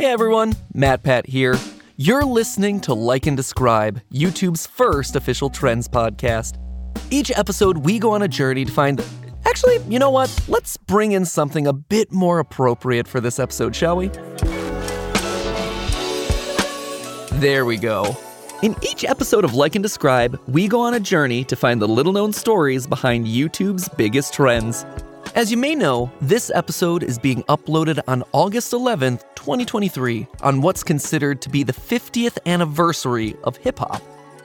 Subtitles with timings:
[0.00, 1.56] Hey everyone, MatPat here.
[1.96, 6.56] You're listening to Like and Describe, YouTube's first official trends podcast.
[7.10, 9.04] Each episode, we go on a journey to find.
[9.44, 10.32] Actually, you know what?
[10.46, 14.06] Let's bring in something a bit more appropriate for this episode, shall we?
[17.40, 18.16] There we go.
[18.62, 21.88] In each episode of Like and Describe, we go on a journey to find the
[21.88, 24.86] little known stories behind YouTube's biggest trends.
[25.38, 30.82] As you may know, this episode is being uploaded on August 11th, 2023, on what's
[30.82, 34.02] considered to be the 50th anniversary of hip hop.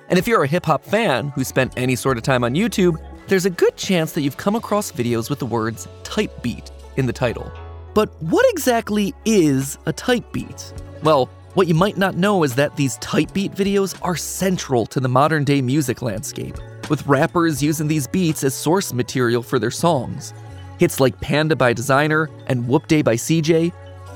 [0.10, 3.04] And if you're a hip hop fan who spent any sort of time on YouTube,
[3.26, 7.08] there's a good chance that you've come across videos with the words type beat in
[7.08, 7.52] the title.
[7.96, 10.74] But what exactly is a type beat?
[11.02, 15.00] Well, what you might not know is that these type beat videos are central to
[15.00, 16.56] the modern day music landscape,
[16.88, 20.36] with rappers using these beats as source material for their songs.
[20.80, 23.72] Hits like Panda by Desiigner and Whoopty by CJ.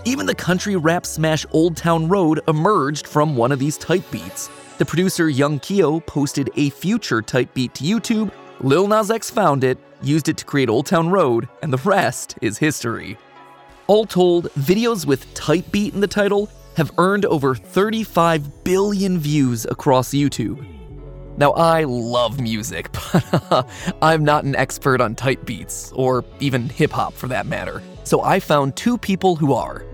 [0.06, 4.50] Even the country rap smash Old Town Road emerged from one of these type beats.
[4.78, 8.32] The producer YoungKio posted a future type beat to YouTube.
[8.62, 12.38] Lil Nas X found it, used it to create Old Town Road, and the rest
[12.42, 13.18] is history.
[13.88, 19.66] All told, videos with type beat in the title have earned over 35 billion views
[19.66, 20.77] across YouTube.
[21.38, 23.64] Now, I love music, but uh,
[24.02, 27.84] I'm not an expert on type beats, or even hip hop for that matter.
[28.04, 29.86] So I found two people who are.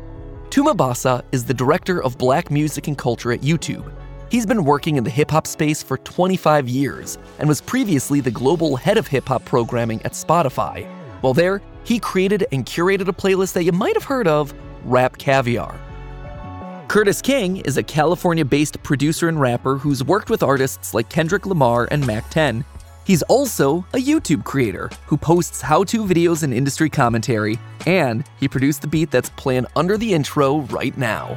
[0.50, 3.92] Tuma Basa is the director of black music and culture at YouTube.
[4.30, 8.32] He's been working in the hip hop space for 25 years and was previously the
[8.32, 10.88] global head of hip hop programming at Spotify.
[11.22, 14.54] While there, he created and curated a playlist that you might have heard of
[14.86, 15.78] RapCaviar.
[16.94, 21.48] Curtiss King is a California based producer and rapper who's worked with artists like Kendrick
[21.48, 22.64] Lamar and Mack 10.
[23.04, 28.48] He's also a YouTube creator who posts how to videos and industry commentary, and he
[28.48, 31.36] produced the beat that's playing under the intro right now.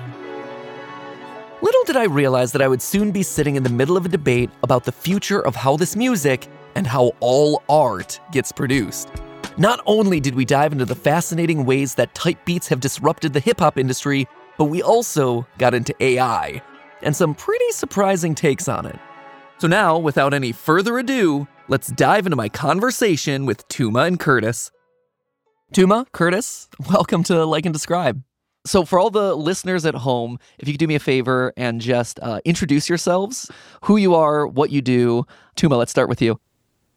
[1.63, 4.11] Little did I realize that I would soon be sitting in the middle of a
[4.11, 9.09] debate about the future of how this music and how all art gets produced.
[9.57, 13.41] Not only did we dive into the fascinating ways that type beats have disrupted the
[13.41, 16.62] hip hop industry, but we also got into AI
[17.02, 18.98] and some pretty surprising takes on it.
[19.58, 24.70] So now, without any further ado, let's dive into my conversation with Tuma and Curtiss.
[25.72, 28.22] Tuma, Curtiss, welcome to Like and Describe.
[28.67, 31.80] So, for all the listeners at home, if you could do me a favor and
[31.80, 33.48] just uh, introduce yourselves,
[33.83, 35.24] who you are, what you do.
[35.56, 36.40] Tuma, let's start with you.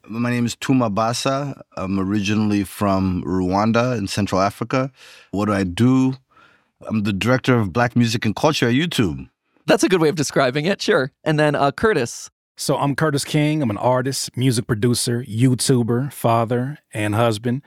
[0.08, 1.60] My name is Tuma Basa.
[1.76, 4.90] I'm originally from Rwanda in Central Africa.
[5.30, 6.14] What do I do?
[6.88, 9.28] I'm the director of Black Music and Culture at YouTube.
[9.66, 11.12] That's a good way of describing it, sure.
[11.24, 12.30] And then uh, Curtiss.
[12.56, 13.62] So I'm Curtiss King.
[13.62, 17.62] I'm an artist, music producer, YouTuber, father, and husband.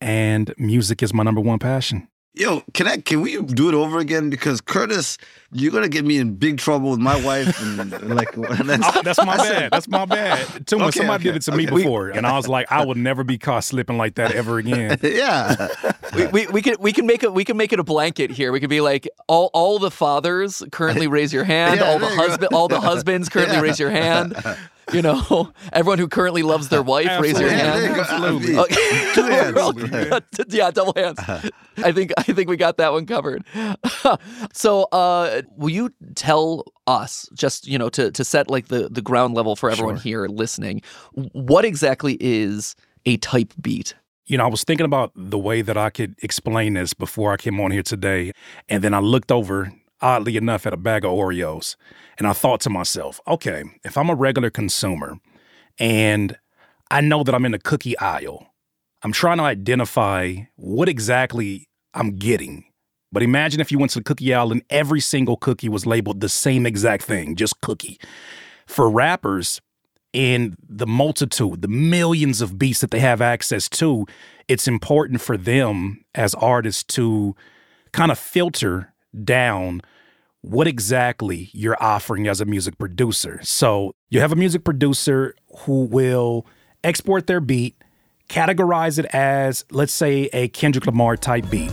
[0.00, 2.08] And music is my number one passion.
[2.36, 4.28] Yo, can I can we do it over again?
[4.28, 5.18] Because Curtiss,
[5.52, 9.24] you're gonna get me in big trouble with my wife, and, and like that's, that's
[9.24, 9.70] my bad.
[9.70, 10.66] That's my bad.
[10.66, 10.88] Too much.
[10.88, 11.58] Okay, somebody okay, did it to okay.
[11.58, 14.58] me before, and I was like, I would never be caught slipping like that ever
[14.58, 14.98] again.
[15.02, 15.68] yeah,
[16.12, 18.50] we, we, we can we can make it we can make it a blanket here.
[18.50, 21.78] We could be like all all the fathers currently raise your hand.
[21.78, 23.62] Yeah, all the husband all the husbands currently yeah.
[23.62, 24.34] raise your hand.
[24.92, 27.96] You know, everyone who currently loves their wife, raise your hand.
[27.96, 28.58] Absolutely.
[28.58, 29.10] Okay.
[29.14, 30.30] Two hands.
[30.48, 31.18] yeah, double hands.
[31.78, 33.44] I think I think we got that one covered.
[34.52, 39.02] so, uh, will you tell us just you know to to set like the the
[39.02, 40.02] ground level for everyone sure.
[40.02, 40.82] here listening,
[41.32, 43.94] what exactly is a type beat?
[44.26, 47.36] You know, I was thinking about the way that I could explain this before I
[47.36, 48.32] came on here today,
[48.68, 49.70] and then I looked over
[50.04, 51.76] oddly enough, at a bag of Oreos.
[52.18, 55.16] And I thought to myself, okay, if I'm a regular consumer
[55.78, 56.36] and
[56.90, 58.46] I know that I'm in the cookie aisle,
[59.02, 62.64] I'm trying to identify what exactly I'm getting.
[63.10, 66.20] But imagine if you went to the cookie aisle and every single cookie was labeled
[66.20, 67.98] the same exact thing, just cookie.
[68.66, 69.60] For rappers,
[70.12, 74.06] in the multitude, the millions of beats that they have access to,
[74.48, 77.34] it's important for them as artists to
[77.92, 78.92] kind of filter
[79.24, 79.80] down
[80.44, 83.40] what exactly you're offering as a music producer.
[83.42, 86.46] So you have a music producer who will
[86.82, 87.76] export their beat,
[88.28, 91.72] categorize it as, let's say, a Kendrick Lamar type beat.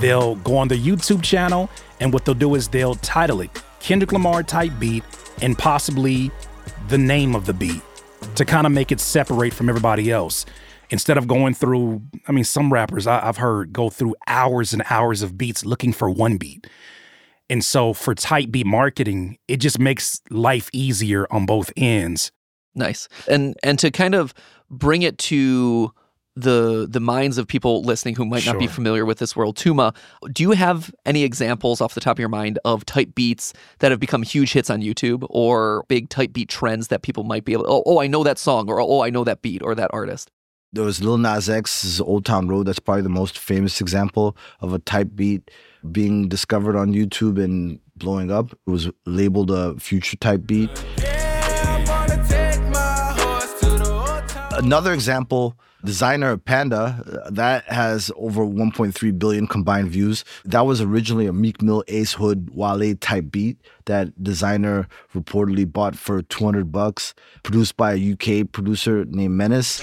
[0.00, 1.68] They'll go on the YouTube channel,
[1.98, 3.50] and what they'll do is they'll title it
[3.80, 5.02] Kendrick Lamar type beat
[5.42, 6.30] and possibly
[6.88, 7.82] the name of the beat
[8.36, 10.46] to kind of make it separate from everybody else
[10.90, 14.82] instead of going through, I mean, some rappers I, have heard go through hours and
[14.88, 16.66] hours of beats looking for one beat.
[17.48, 22.32] And so for type beat marketing, it just makes life easier on both ends.
[22.74, 23.08] Nice.
[23.28, 24.34] And and to kind of
[24.68, 25.92] bring it to
[26.36, 29.56] the the minds of people listening who might not be familiar with this world.
[29.56, 29.96] Tuma,
[30.32, 33.90] do you have any examples off the top of your mind of type beats that
[33.90, 37.54] have become huge hits on YouTube or big type beat trends that people might be
[37.54, 37.64] able?
[37.66, 40.30] Oh, oh, I know that song, or oh, I know that beat or that artist.
[40.72, 42.66] There was Lil Nas X's Old Town Road.
[42.66, 45.50] That's probably the most famous example of a type beat
[45.92, 48.52] being discovered on YouTube and blowing up.
[48.52, 50.70] It was labeled a future type beat.
[54.58, 60.24] Another example, Desiigner Panda, that has over 1.3 billion combined views.
[60.44, 65.96] That was originally a Meek Mill Ace Hood Wale type beat that Desiigner reportedly bought
[65.96, 67.14] for 200 bucks,
[67.44, 69.80] produced by a UK producer named Menace.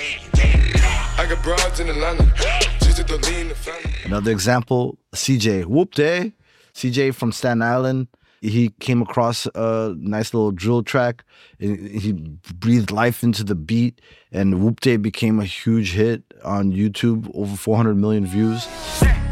[4.06, 6.20] Another example, CJ Whoop eh?
[6.24, 6.34] Day.
[6.74, 8.08] CJ from Staten Island.
[8.42, 11.24] He came across a nice little drill track.
[11.60, 12.12] and He
[12.56, 14.02] breathed life into the beat,
[14.34, 18.66] and Whoopty became a huge hit on YouTube, over 400 million views.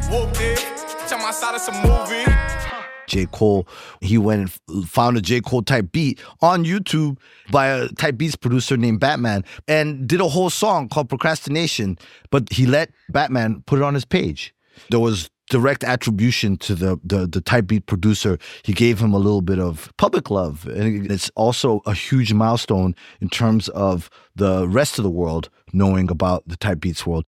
[0.10, 0.60] Whooped it.
[1.08, 2.61] Tell my side of some movie.
[3.12, 3.28] J.
[3.32, 3.68] Cole,
[4.00, 5.42] he went and found a J.
[5.42, 7.18] Cole type beat on YouTube
[7.52, 11.98] by a type beats producer named Batman and did a whole song called Procrastination,
[12.30, 14.56] but he let Batman put it on his page.
[14.90, 18.38] There was direct attribution to the, the the type beat producer.
[18.64, 20.66] He gave him a little bit of public love.
[20.68, 26.10] And it's also a huge milestone in terms of the rest of the world knowing
[26.10, 27.26] about the type beats world.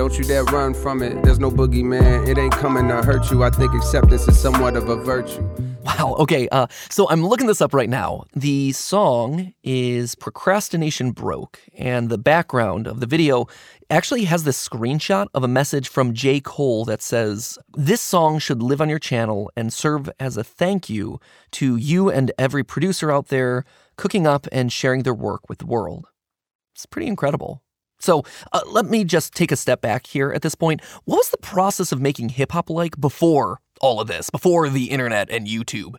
[0.00, 1.22] Don't you dare run from it.
[1.22, 2.26] There's no boogeyman.
[2.26, 3.44] It ain't coming to hurt you.
[3.44, 5.46] I think acceptance is somewhat of a virtue.
[5.84, 6.16] Wow.
[6.20, 6.48] Okay.
[6.48, 8.24] Uh, so I'm looking this up right now.
[8.32, 13.46] The song is Procrastination Broke, and the background of the video
[13.90, 16.40] actually has this screenshot of a message from J.
[16.40, 20.88] Cole that says, This song should live on your channel and serve as a thank
[20.88, 21.20] you
[21.50, 25.66] to you and every producer out there cooking up and sharing their work with the
[25.66, 26.06] world.
[26.74, 27.62] It's pretty incredible.
[28.00, 30.82] So uh, let me just take a step back here at this point.
[31.04, 34.90] What was the process of making hip hop like before all of this, before the
[34.90, 35.96] internet and YouTube?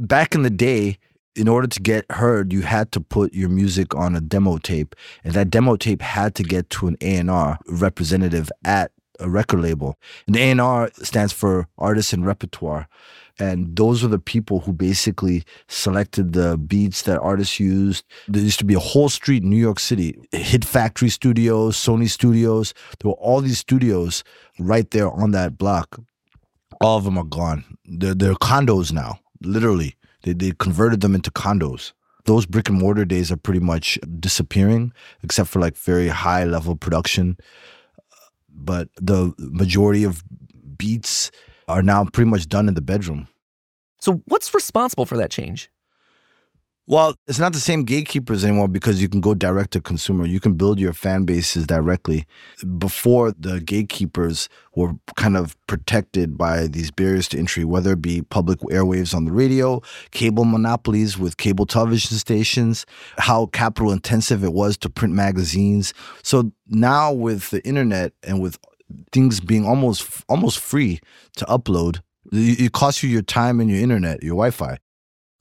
[0.00, 0.98] back in the day,
[1.36, 4.96] in order to get heard, you had to put your music on a demo tape,
[5.22, 9.98] and that demo tape had to get to an A&R representative at a record label.
[10.26, 12.88] And A&R stands for Artists and Repertoire.
[13.38, 18.04] And those were the people who basically selected the beats that artists used.
[18.28, 22.10] There used to be a whole street in New York City, Hit Factory Studios, Sony
[22.10, 22.74] Studios.
[22.98, 24.24] There were all these studios
[24.58, 26.00] right there on that block
[26.80, 27.64] all of them are gone.
[27.84, 29.96] They're, they're condos now, literally.
[30.22, 31.92] They, they converted them into condos.
[32.24, 36.76] Those brick and mortar days are pretty much disappearing, except for like very high level
[36.76, 37.38] production.
[38.60, 40.22] But the majority of
[40.76, 41.30] beats
[41.68, 43.28] are now pretty much done in the bedroom.
[44.00, 45.70] So, what's responsible for that change?
[46.86, 50.26] Well, it's not the same gatekeepers anymore because you can go direct to consumer.
[50.26, 52.26] You can build your fan bases directly.
[52.78, 58.22] Before, the gatekeepers were kind of protected by these barriers to entry, whether it be
[58.22, 59.80] public airwaves on the radio,
[60.10, 62.86] cable monopolies with cable television stations,
[63.18, 65.94] how capital intensive it was to print magazines.
[66.24, 68.58] So now with the internet and with
[69.12, 70.98] things being almost almost free
[71.36, 72.00] to upload,
[72.32, 74.78] it costs you your time and your internet, your Wi-Fi.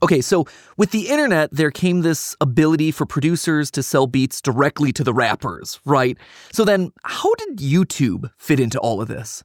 [0.02, 0.46] Okay, so
[0.78, 5.14] with the internet, there came this ability for producers to sell beats directly to the
[5.14, 6.18] rappers, right?
[6.54, 9.44] So then, how did YouTube fit into all of this?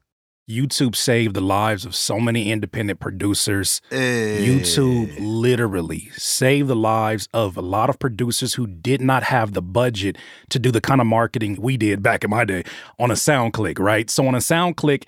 [0.49, 3.81] YouTube saved the lives of so many independent producers.
[3.91, 4.45] Eh.
[4.45, 9.61] YouTube literally saved the lives of a lot of producers who did not have the
[9.61, 10.17] budget
[10.49, 12.63] to do the kind of marketing we did back in my day
[12.99, 14.09] on a SoundClick, right?
[14.09, 15.05] So on a SoundClick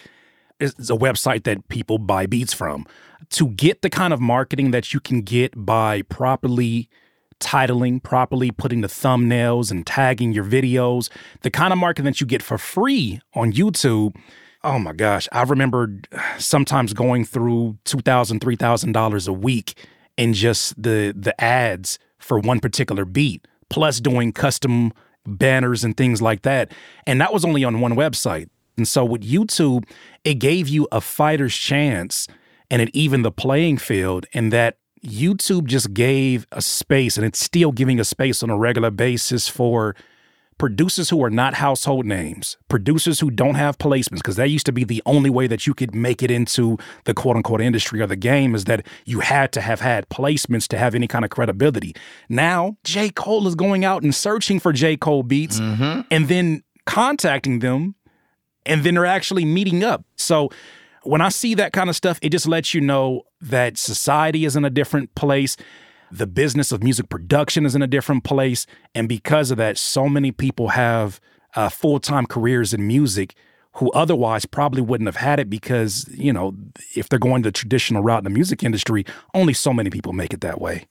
[0.60, 2.88] is a website that people buy beats from.
[3.30, 6.90] To get the kind of marketing that you can get by properly
[7.40, 11.10] titling, properly putting the thumbnails and tagging your videos,
[11.42, 14.16] the kind of marketing that you get for free on YouTube.
[14.64, 16.00] Oh my gosh, I remember
[16.40, 23.06] sometimes going through $2,000, $3,000 a week in just the the ads for one particular
[23.06, 24.92] beat, plus doing custom
[25.26, 26.72] banners and things like that.
[27.06, 28.50] And that was only on one website.
[28.78, 29.84] And so with YouTube,
[30.24, 32.28] it gave you a fighter's chance
[32.70, 37.40] and it evened the playing field in that YouTube just gave a space and it's
[37.40, 39.96] still giving a space on a regular basis for
[40.58, 44.72] producers who are not household names, producers who don't have placements, because that used to
[44.72, 48.08] be the only way that you could make it into the quote unquote industry or
[48.08, 51.32] the game is that you had to have had placements to have any kind of
[51.32, 51.96] credibility.
[52.28, 53.10] Now, J.
[53.10, 54.98] Cole is going out and searching for J.
[54.98, 56.02] Cole beats mm-hmm.
[56.10, 57.96] and then contacting them,
[58.66, 60.06] and then they're actually meeting up.
[60.16, 60.50] So,
[61.08, 64.56] when I see that kind of stuff, it just lets you know that society is
[64.56, 65.58] in a different place.
[66.12, 68.66] The business of music production is in a different place.
[68.94, 71.20] And because of that, so many people have
[71.56, 73.36] uh, full time careers in music
[73.74, 76.56] who otherwise probably wouldn't have had it because, you know,
[76.96, 80.34] if they're going the traditional route in the music industry, only so many people make
[80.34, 80.88] it that way.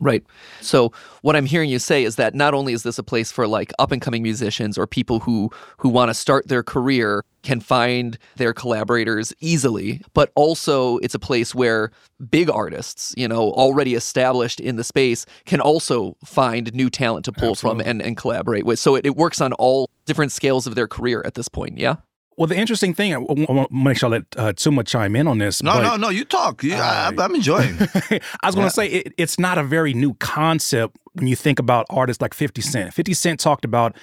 [0.00, 0.24] Right.
[0.60, 3.46] So what I'm hearing you say is that not only is this a place for
[3.46, 7.60] like up and coming musicians or people who who want to start their career can
[7.60, 11.92] find their collaborators easily, but also it's a place where
[12.28, 17.32] big artists, you know, already established in the space can also find new talent to
[17.32, 17.84] pull Absolutely.
[17.84, 18.80] from and, and collaborate with.
[18.80, 21.96] So it, it works on all different scales of their career at this point, yeah?
[22.36, 25.28] Well, the interesting thing, I want to make sure I let uh, Tuma chime in
[25.28, 25.62] on this.
[25.62, 26.08] No, no, no.
[26.08, 26.62] You talk.
[26.62, 27.76] You, I, I'm enjoying.
[27.80, 31.58] I was going to say it, it's not a very new concept when you think
[31.58, 32.92] about artists like 50 Cent.
[32.92, 33.96] 50 Cent talked about,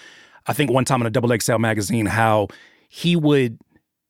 [0.47, 2.47] I think one time in a XXL magazine, how
[2.87, 3.59] he would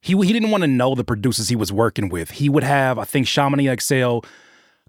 [0.01, 2.31] he he didn't want to know the producers he was working with.
[2.31, 4.19] He would have, I think, Sha Money XL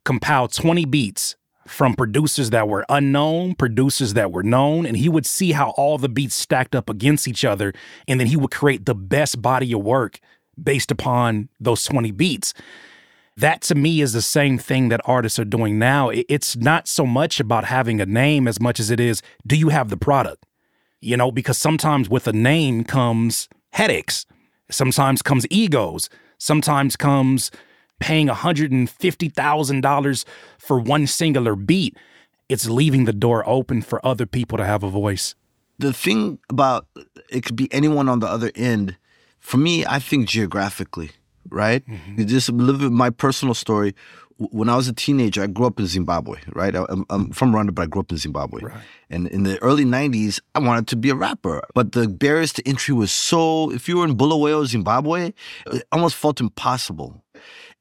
[0.05, 1.37] compile 20 beats
[1.67, 5.99] from producers that were unknown, producers that were known, and he would see how all
[5.99, 7.73] the beats stacked up against each other,
[8.09, 10.19] and then he would create the best body of work
[10.63, 12.53] based upon those 20 beats.
[13.37, 16.11] That to me is the same thing that artists are doing now.
[16.11, 19.71] It's not so much about having a name as much as it is, do you
[19.71, 20.45] have the product?
[21.01, 24.27] You know, because sometimes with a name comes headaches,
[24.71, 27.51] sometimes comes egos, sometimes comes
[28.03, 30.25] paying $150,000
[30.59, 31.97] for one singular beat.
[32.49, 35.35] It's leaving the door open for other people to have a voice.
[35.79, 36.87] the thing about
[37.29, 38.97] it could be anyone on the other end.
[39.41, 41.11] For me, I think geographically,
[41.49, 41.83] right?
[41.87, 42.27] Mm-hmm.
[42.27, 43.95] Just a little bit my personal story.
[44.37, 46.75] When I was a teenager, I grew up in Zimbabwe, right?
[46.75, 48.61] I'm, I'm from Rwanda, but I grew up in Zimbabwe.
[49.11, 51.63] And in the early 90s, I wanted to be a rapper.
[51.75, 55.33] But the barriers to entry was so, if you were in Bulawayo, Zimbabwe,
[55.67, 57.23] it almost felt impossible.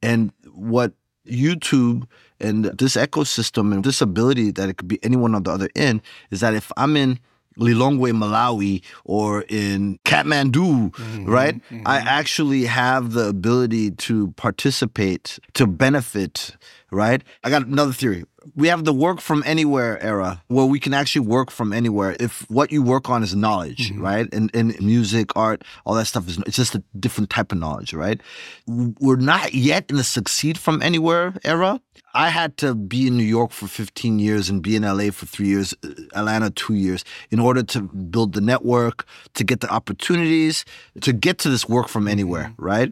[0.01, 0.93] And what
[1.27, 2.07] YouTube
[2.39, 6.01] and this ecosystem and this ability that it could be anyone on the other end
[6.31, 7.19] is that if I'm in
[7.57, 11.25] Lilongwe, Malawi, or in Kathmandu, mm-hmm.
[11.25, 11.55] right?
[11.69, 12.07] I mm-hmm.
[12.07, 16.55] actually have the ability to participate, to benefit,
[16.91, 17.23] right?
[17.43, 18.25] I got another theory.
[18.55, 22.49] We have the work from anywhere era where we can actually work from anywhere if
[22.49, 24.27] what you work on is knowledge, right?
[24.33, 27.93] And, and music, art, all that stuff is it's just a different type of knowledge,
[27.93, 28.19] right?
[28.67, 31.79] We're not yet in the succeed from anywhere era.
[32.13, 35.25] I had to be in New York for 15 years and be in LA for
[35.25, 39.05] three years, uh, Atlanta two years, in order to build the network,
[39.35, 40.65] to get the opportunities,
[41.01, 42.91] to get to this work from anywhere, right?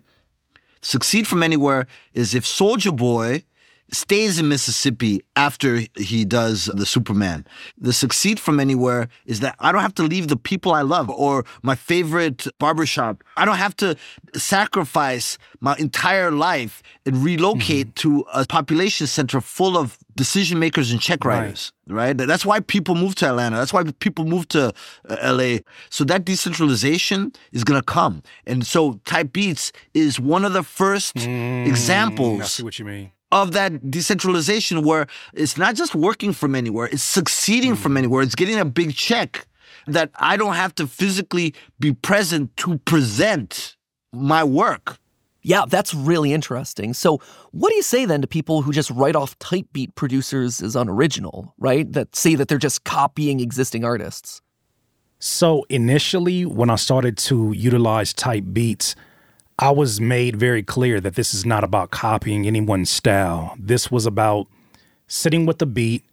[0.82, 3.44] Succeed from anywhere is if Soulja Boy
[3.92, 7.46] stays in Mississippi after he does the Superman.
[7.78, 11.10] The succeed from anywhere is that I don't have to leave the people I love
[11.10, 13.24] or my favorite barbershop.
[13.38, 13.96] I don't have to
[14.36, 21.00] sacrifice my entire life and relocate to a population center full of decision makers and
[21.00, 22.18] check writers, right?
[22.18, 23.56] That's why people move to Atlanta.
[23.58, 24.74] That's why people move to
[25.10, 25.60] uh, LA.
[25.90, 28.22] So that decentralization is going to come.
[28.46, 33.12] And so Type Beats is one of the first I examples see what you mean.
[33.32, 37.98] Of that decentralization where it's not just working from anywhere, it's succeeding from mm-hmm.
[37.98, 38.24] anywhere.
[38.24, 39.48] It's getting a big check
[39.88, 43.76] that I don't have to physically be present to present
[44.12, 44.98] my work.
[45.42, 46.94] Yeah, that's really interesting.
[46.94, 47.22] So,
[47.52, 50.76] what do you say then to people who just write off type beat producers as
[50.76, 51.92] unoriginal, right?
[51.92, 54.42] That say that they're just copying existing artists?
[55.20, 58.96] So initially, when I started to utilize type beats,
[59.62, 63.56] I was made very clear that this is not about copying anyone's style.
[63.60, 64.48] This was about
[65.08, 66.06] sitting with the beat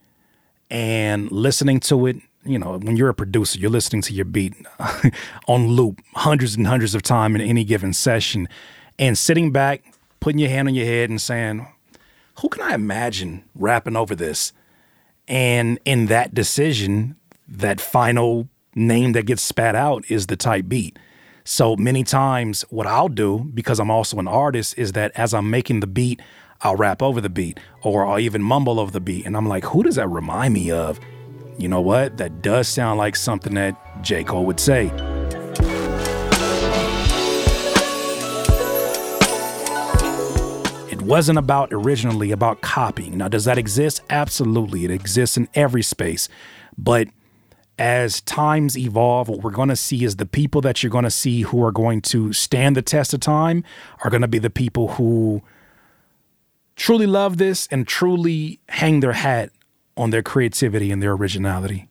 [0.68, 2.16] and listening to it.
[2.44, 4.54] You know, when you're a producer, you're listening to your beat
[5.46, 8.48] on loop hundreds and hundreds of times in any given session
[8.98, 11.68] and sitting back, putting your hand on your head and saying,
[12.40, 14.52] who can I imagine rapping over this?
[15.28, 17.14] And in that decision,
[17.46, 20.98] that final name that gets spat out is the type beat.
[21.48, 25.48] So many times, what I'll do, because I'm also an artist, is that as I'm
[25.48, 26.20] making the beat,
[26.62, 29.24] I'll rap over the beat or I'll even mumble over the beat.
[29.26, 30.98] And I'm like, who does that remind me of?
[31.56, 32.16] You know what?
[32.16, 34.24] That does sound like something that J.
[34.24, 34.86] Cole would say.
[40.90, 43.18] It wasn't about originally about copying.
[43.18, 44.00] Now, does that exist?
[44.10, 44.84] Absolutely.
[44.84, 46.28] It exists in every space.
[46.76, 47.06] But
[47.78, 51.11] as times evolve, what we're going to see is the people that you're going to
[51.11, 53.64] see who are going to stand the test of time
[54.02, 55.42] are going to be the people who
[56.75, 59.50] truly love this and truly hang their hat
[59.97, 61.88] on their creativity and their originality.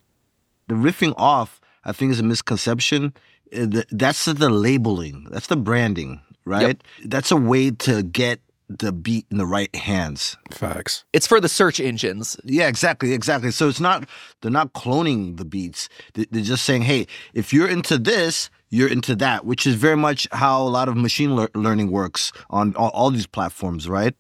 [0.68, 3.14] The riffing off, I think, is a misconception.
[3.56, 6.82] Uh, That's the labeling, that's the branding, right?
[7.06, 10.38] That's a way to get the beat in the right hands.
[10.52, 11.06] Facts.
[11.14, 12.38] It's for the search engines.
[12.44, 13.52] Yeah, exactly, exactly.
[13.52, 14.08] So it's not
[14.42, 15.88] they're not cloning the beats.
[16.14, 19.96] They- They're just saying, hey, if you're into this, you're into that, which is very
[19.98, 24.16] much how a lot of machine lear- learning works on all, all these platforms, right?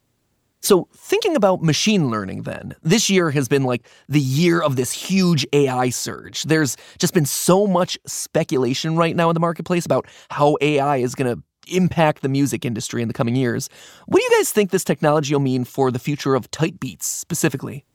[0.61, 4.91] So, thinking about machine learning, then, this year has been like the year of this
[4.91, 6.41] huge AI surge.
[6.43, 11.13] There's just been so much speculation right now in the marketplace about how AI is
[11.13, 13.69] going to impact the music industry in the coming years.
[14.05, 17.05] What do you guys think this technology will mean for the future of type beats
[17.05, 17.85] specifically?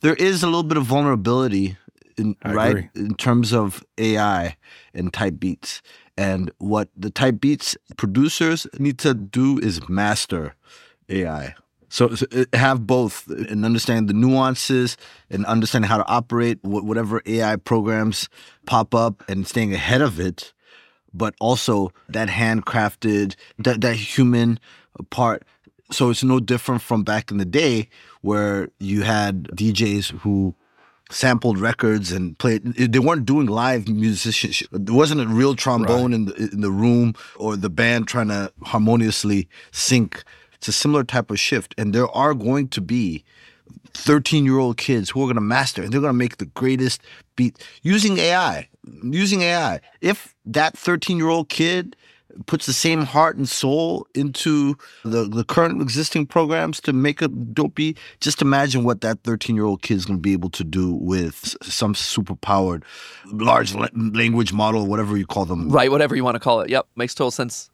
[0.00, 1.76] There is a little bit of vulnerability,
[2.16, 2.88] in, right, agree.
[2.94, 4.56] in terms of AI
[4.94, 5.82] and type beats.
[6.16, 10.54] And what the type beats producers need to do is master
[11.08, 11.54] AI.
[11.88, 14.96] So, so uh, have both and understand the nuances
[15.30, 18.28] and understand how to operate whatever AI programs
[18.66, 20.52] pop up and staying ahead of it,
[21.16, 24.58] but also that handcrafted, that that human
[25.10, 25.42] part.
[25.90, 27.88] So it's no different from back in the day
[28.22, 30.54] where you had DJs who
[31.10, 32.64] sampled records and played.
[32.64, 34.68] They weren't doing live musicianship.
[34.72, 38.52] There wasn't a real trombone in the in the room or the band trying to
[38.62, 40.24] harmoniously sync.
[40.54, 43.24] It's a similar type of shift, and there are going to be
[43.94, 46.46] 13 year old kids who are going to master and they're going to make the
[46.46, 47.00] greatest
[47.34, 48.68] beat using AI.
[49.02, 49.80] Using AI.
[50.00, 51.96] If that 13 year old kid
[52.46, 57.28] puts the same heart and soul into the, the current existing programs to make a
[57.28, 60.64] dopey, just imagine what that 13 year old kid is going to be able to
[60.64, 62.84] do with some super powered
[63.26, 65.70] large la- language model, whatever you call them.
[65.70, 66.70] Right, whatever you want to call it.
[66.70, 67.70] Yep, makes total sense.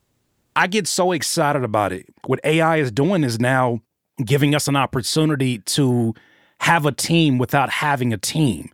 [0.54, 2.06] I get so excited about it.
[2.26, 3.80] What AI is doing is now
[4.24, 6.14] giving us an opportunity to
[6.60, 8.70] have a team without having a team.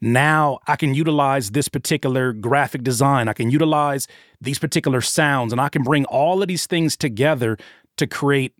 [0.00, 4.08] Now I can utilize this particular graphic design, I can utilize
[4.40, 7.58] these particular sounds, and I can bring all of these things together
[7.96, 8.54] to create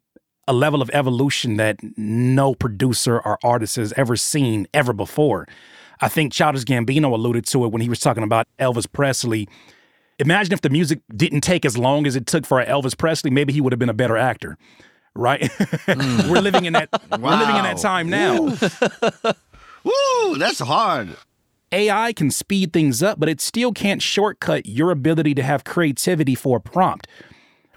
[0.46, 5.46] a level of evolution that no producer or artist has ever seen ever before.
[6.00, 9.48] I think Childish Gambino alluded to it when he was talking about Elvis Presley
[10.20, 13.52] imagine if the music didn't take as long as it took for Elvis Presley, maybe
[13.52, 14.56] he would have been a better actor.
[15.14, 15.42] Right?
[15.42, 16.28] Mm.
[16.30, 18.56] we're living in that we're living in that time now.
[19.82, 21.16] Woo, that's hard.
[21.72, 26.34] AI can speed things up, but it still can't shortcut your ability to have creativity
[26.34, 27.06] for a prompt.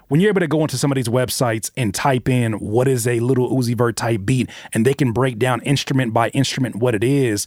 [0.08, 3.06] When you're able to go into some of these websites and type in what is
[3.06, 6.94] a Lil Uzi Vert type beat, and they can break down instrument by instrument what
[6.94, 7.46] it is,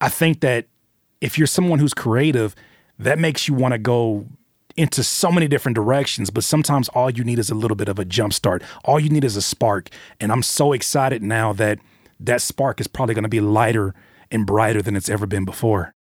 [0.00, 0.66] I think that
[1.20, 2.54] if you're someone who's creative,
[2.98, 4.26] that makes you want to go
[4.76, 6.30] into so many different directions.
[6.30, 8.62] But sometimes all you need is a little bit of a jump start.
[8.84, 9.88] All you need is a spark.
[10.20, 11.78] And I'm so excited now that
[12.20, 13.94] that spark is probably going to be lighter
[14.30, 15.94] and brighter than it's ever been before.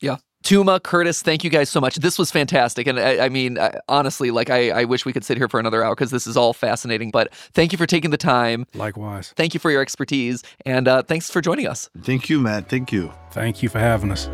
[0.00, 0.16] Yeah.
[0.42, 1.96] Tuma, Curtiss, thank you guys so much.
[1.96, 2.86] This was fantastic.
[2.86, 5.60] And I, I mean, I, honestly, like, I, I wish we could sit here for
[5.60, 7.10] another hour because this is all fascinating.
[7.10, 8.66] But thank you for taking the time.
[8.72, 9.34] Likewise.
[9.36, 10.42] Thank you for your expertise.
[10.64, 11.90] And uh, thanks for joining us.
[12.00, 12.70] Thank you, Matt.
[12.70, 13.12] Thank you.
[13.32, 14.30] Thank you for having us.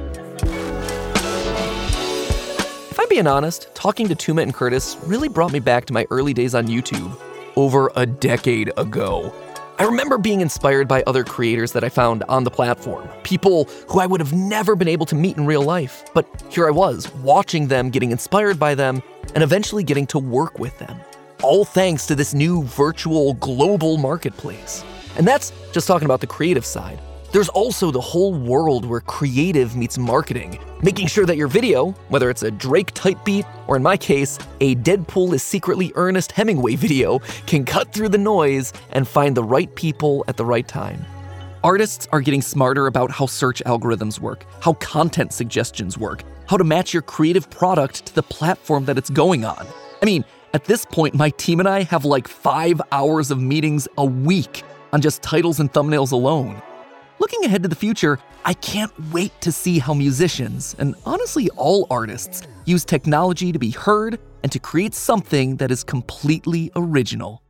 [2.90, 6.06] If I'm being honest, talking to Tuma and Curtiss really brought me back to my
[6.11, 7.20] early days on YouTube
[7.56, 9.35] over a decade ago.
[9.78, 14.00] I remember being inspired by other creators that I found on the platform, people who
[14.00, 16.02] I would have never been able to meet in real life.
[16.14, 19.02] But here I was, watching them, getting inspired by them,
[19.34, 20.98] and eventually getting to work with them.
[21.42, 24.82] All thanks to this new virtual global marketplace.
[25.18, 26.98] And that's just talking about the creative side.
[27.37, 32.31] There's also the whole world where creative meets marketing, making sure that your video, whether
[32.31, 36.77] it's a Drake type beat or in my case, a Deadpool is secretly Ernest Hemingway
[36.77, 41.05] video, can cut through the noise and find the right people at the right time.
[41.62, 46.64] Artists are getting smarter about how search algorithms work, how content suggestions work, how to
[46.64, 49.66] match your creative product to the platform that it's going on.
[50.01, 53.87] I mean, at this point, my team and I have like five hours of meetings
[53.99, 54.62] a week
[54.94, 56.62] on just titles and thumbnails alone.
[57.18, 61.87] Looking ahead to the future, I can't wait to see how musicians, and honestly all
[61.90, 67.42] artists, use technology to be heard and to create something that is completely original.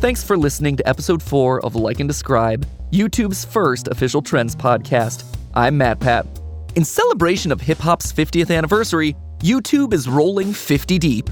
[0.00, 5.24] Thanks for listening to episode 4 of Like and Describe, YouTube's first official trends podcast.
[5.54, 6.26] I'm MatPat.
[6.74, 11.30] In celebration of hip hop's 50th anniversary, YouTube is rolling 50 deep.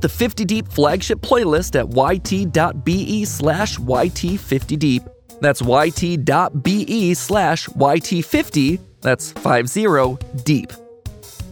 [0.00, 5.06] The 50 Deep flagship playlist at yt.be slash yt50deep.
[5.40, 10.72] That's yt.be slash yt50, that's 50 deep.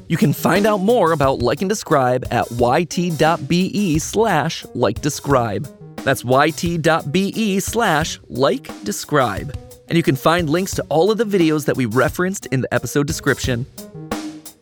[0.08, 5.68] You can find out more about Like and Describe at yt.be slash like describe.
[5.96, 9.56] That's yt.be slash like describe.
[9.88, 12.74] And you can find links to all of the videos that we referenced in the
[12.74, 13.66] episode description.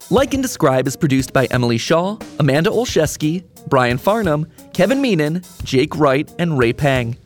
[0.08, 5.96] Like and Describe is produced by Emily Shaw, Amanda Olszewski, Brian Farnham, Kevin Meenan, Jake
[5.96, 7.16] Wright, and Ray Pang.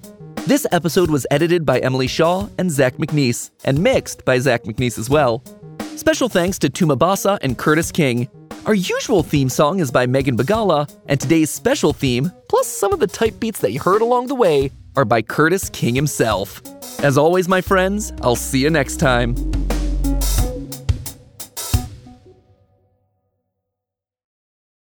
[0.47, 4.99] This episode was edited by Emily Shaw and Zach McNeese, and mixed by Zach McNeese
[4.99, 5.45] as well.
[5.97, 8.31] Special thanks to Tuma Basa and Curtiss King.
[8.65, 12.99] Our usual theme song is by Megan Bagala, and today's special theme, plus some of
[12.99, 16.63] the type beats that you heard along the way, are by Curtiss King himself.
[17.05, 19.35] As always, my friends, I'll see you next time.